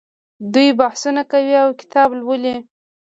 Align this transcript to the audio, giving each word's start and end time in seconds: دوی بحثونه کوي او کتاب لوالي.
دوی 0.53 0.69
بحثونه 0.81 1.21
کوي 1.31 1.55
او 1.63 1.69
کتاب 1.81 2.09
لوالي. 2.19 2.55